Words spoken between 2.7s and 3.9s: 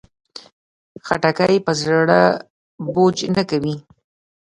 بوج نه کوي.